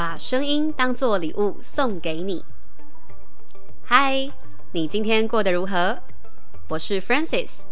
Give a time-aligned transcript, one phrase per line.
[0.00, 2.42] 把声音当作礼物送给你。
[3.84, 4.30] 嗨，
[4.72, 5.98] 你今天过得如何？
[6.68, 7.64] 我是 Francis。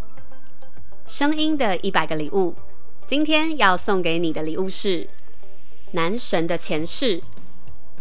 [1.06, 2.54] 声音的一百个礼物，
[3.06, 5.04] 今天要送给你的礼物是
[5.92, 7.22] 《男神的前世：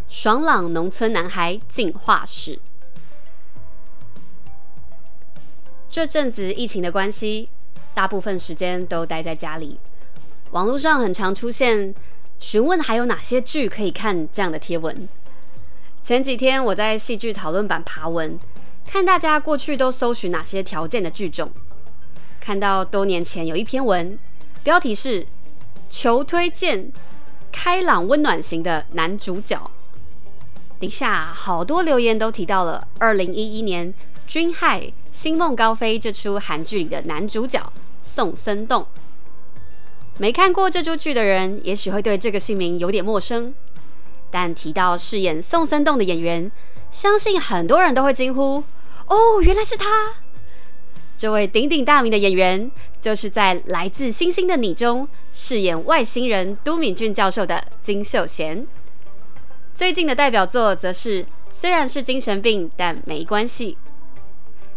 [0.09, 2.57] 爽朗农村男孩进化史》。
[5.89, 7.47] 这阵子疫情的关系，
[7.93, 9.79] 大部分时间都待在家里。
[10.51, 11.95] 网络上很常出现
[12.39, 15.07] 询问还有哪些剧可以看这样的贴文。
[16.01, 18.39] 前几天我在戏剧讨论版爬文，
[18.85, 21.51] 看大家过去都搜寻哪些条件的剧种，
[22.39, 24.17] 看到多年前有一篇文，
[24.63, 25.25] 标题是
[25.89, 26.91] “求推荐
[27.51, 29.69] 开朗温暖型的男主角”，
[30.79, 33.91] 底下好多留言都提到了二零一一年
[34.25, 37.73] 《军害：星梦高飞》这出韩剧里的男主角
[38.05, 38.87] 宋森栋。
[40.19, 43.53] 没看过这出剧的人，也许会对这个姓名有点陌生。
[44.31, 46.51] 但提到饰演宋森洞的演员，
[46.89, 48.63] 相信很多人都会惊呼
[49.07, 50.15] ：“哦，原来是他！”
[51.17, 58.67] 这位鼎鼎大名的演员，就是在《来自星星的你》中饰演外星人都敏俊教授的金秀贤。
[59.75, 63.77] 最近的代表作则是虽然是精神病，但没关系。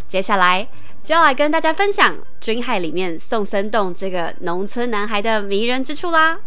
[0.06, 0.68] 接下来。
[1.02, 6.38] 就要来跟大家分享《军害》里面宋森洞这个农村男孩的迷人之处啦。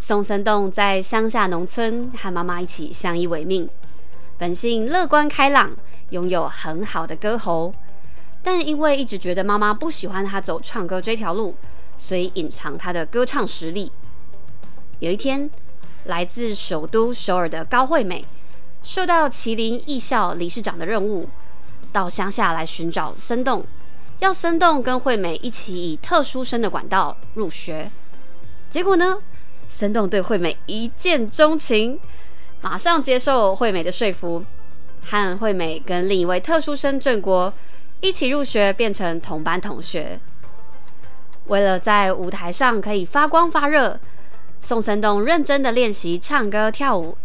[0.00, 3.68] 宋森洞在乡下农村和妈妈一起相依为命，
[4.38, 5.70] 本性乐观开朗，
[6.10, 7.74] 拥有很好的歌喉，
[8.42, 11.54] 但因为一直觉得妈妈不喜欢他走唱歌这条路，
[11.98, 13.92] 所以隐藏他的歌唱实力。
[14.98, 15.48] 有一天，
[16.04, 18.24] 来自首都首尔的高惠美，
[18.82, 21.28] 受到麒麟艺校理事长的任务。
[21.94, 23.64] 到乡下来寻找森洞，
[24.18, 27.88] 要森洞跟惠美一起以特殊生的管道入学。
[28.68, 29.18] 结果呢，
[29.68, 32.00] 森洞对惠美一见钟情，
[32.60, 34.44] 马上接受惠美的说服，
[35.06, 37.54] 和惠美跟另一位特殊生郑国
[38.00, 40.18] 一起入学，变成同班同学。
[41.46, 44.00] 为了在舞台上可以发光发热，
[44.60, 47.16] 宋森洞认真的练习唱歌跳舞，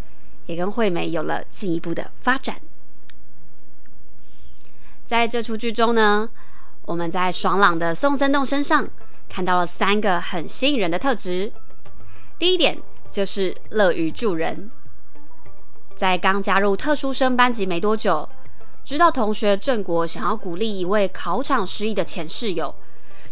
[0.46, 2.54] 也跟惠美有了进一步的发展。
[5.10, 6.30] 在这出剧中呢，
[6.86, 8.88] 我们在爽朗的宋森栋身上
[9.28, 11.52] 看到了三个很吸引人的特质。
[12.38, 14.70] 第一点就是乐于助人，
[15.96, 18.28] 在刚加入特殊生班级没多久，
[18.84, 22.72] 知道同学郑国想要鼓励一位考场失意的前室友，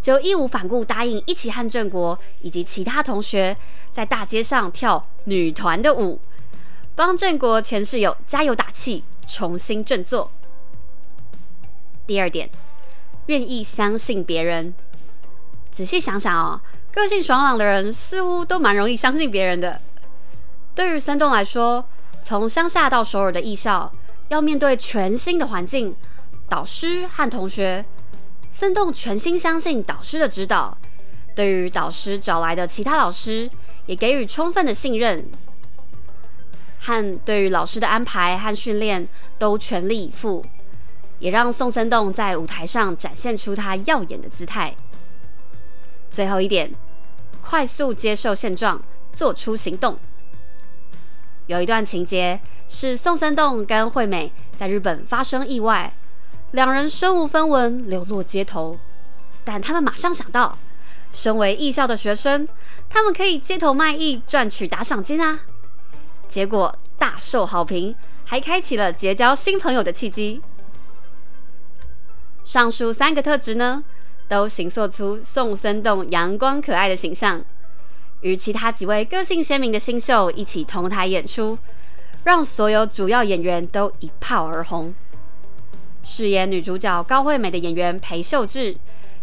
[0.00, 3.56] 就义无反顾答应一起和郑国以及其他同学
[3.92, 6.18] 在大街上跳女团的舞，
[6.96, 10.32] 帮郑国前室友加油打气，重新振作。
[12.08, 12.48] 第二点，
[13.26, 14.72] 愿意相信别人。
[15.70, 16.58] 仔细想想哦，
[16.90, 19.78] 个性爽朗的人似乎都蛮容易相信别人的。
[20.74, 21.84] 对于森洞来说，
[22.22, 23.92] 从乡下到首尔的艺校，
[24.28, 25.94] 要面对全新的环境，
[26.48, 27.84] 导师和同学，
[28.48, 30.78] 森洞全心相信导师的指导。
[31.36, 33.50] 对于导师找来的其他老师，
[33.84, 35.28] 也给予充分的信任，
[36.80, 39.06] 和对于老师的安排和训练
[39.38, 40.42] 都全力以赴。
[41.18, 44.74] 也让宋森栋在舞台上展现出他耀眼的姿态。
[46.10, 46.72] 最后一点，
[47.42, 49.96] 快速接受现状，做出行动。
[51.46, 55.94] 有一段情节是宋森栋跟惠美在日本发生意外，
[56.52, 58.78] 两人身无分文，流落街头。
[59.44, 60.58] 但他们马上想到，
[61.10, 62.46] 身为艺校的学生，
[62.90, 65.40] 他们可以街头卖艺赚取打赏金啊。
[66.28, 67.94] 结果大受好评，
[68.26, 70.42] 还开启了结交新朋友的契机。
[72.48, 73.84] 上述三个特质呢，
[74.26, 77.44] 都形塑出宋森栋阳光可爱的形象。
[78.22, 81.58] 与其他几位个性鲜明的新秀一起同台演出，
[82.24, 84.94] 让所有主要演员都一炮而红。
[86.02, 88.74] 饰演女主角高惠美的演员裴秀智，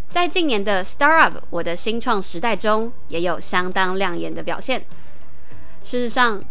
[0.08, 4.84] 在近年的《Star Up 我的新创时代》中也有相当亮眼的表现。
[5.82, 6.44] 事实上，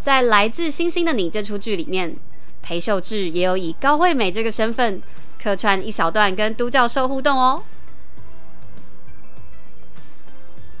[0.00, 2.16] 在《来自星星的你》这出剧里面，
[2.62, 5.02] 裴秀智也有以高惠美这个身份。
[5.42, 7.64] 客串一小段跟都教授互动哦。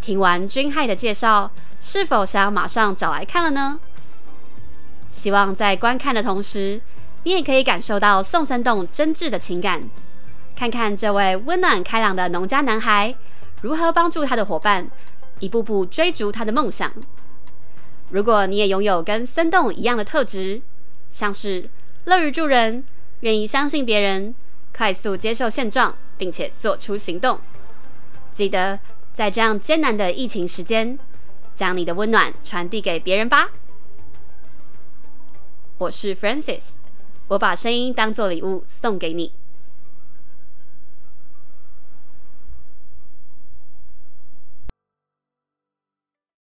[0.00, 1.50] 听完君亥的介绍，
[1.80, 3.80] 是否想马上找来看了呢？
[5.10, 6.80] 希望在观看的同时，
[7.24, 9.90] 你也可以感受到宋森洞真挚的情感，
[10.54, 13.14] 看看这位温暖开朗的农家男孩
[13.62, 14.88] 如何帮助他的伙伴，
[15.40, 16.92] 一步步追逐他的梦想。
[18.10, 20.62] 如果你也拥有跟森洞一样的特质，
[21.10, 21.68] 像是
[22.04, 22.84] 乐于助人、
[23.20, 24.34] 愿意相信别人。
[24.74, 27.38] 快速接受现状并且做出行动。
[28.32, 28.78] 记得
[29.12, 30.98] 在这样艰难的疫情时间
[31.54, 33.50] 将你的温暖传递给别人吧。
[35.78, 36.70] 我是 francis
[37.28, 39.32] 我把声音当做礼物送给你。